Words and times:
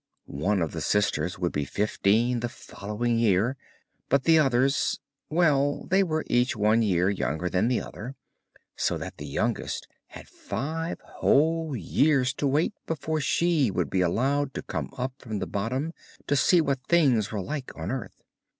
One 0.25 0.63
of 0.63 0.71
the 0.71 0.81
sisters 0.81 1.37
would 1.37 1.51
be 1.51 1.63
fifteen 1.63 2.37
in 2.37 2.39
the 2.39 2.49
following 2.49 3.19
year, 3.19 3.55
but 4.09 4.23
the 4.23 4.39
others, 4.39 4.99
well, 5.29 5.83
they 5.91 6.01
were 6.01 6.23
each 6.25 6.55
one 6.55 6.81
year 6.81 7.07
younger 7.11 7.51
than 7.51 7.67
the 7.67 7.81
other, 7.81 8.15
so 8.75 8.97
that 8.97 9.17
the 9.17 9.27
youngest 9.27 9.87
had 10.07 10.27
five 10.27 10.99
whole 11.01 11.75
years 11.75 12.33
to 12.41 12.47
wait 12.47 12.73
before 12.87 13.21
she 13.21 13.69
would 13.69 13.91
be 13.91 14.01
allowed 14.01 14.55
to 14.55 14.63
come 14.63 14.89
up 14.97 15.13
from 15.19 15.37
the 15.37 15.45
bottom, 15.45 15.93
to 16.25 16.35
see 16.35 16.61
what 16.61 16.83
things 16.87 17.31
were 17.31 17.39
like 17.39 17.71
on 17.77 17.91
earth. 17.91 18.23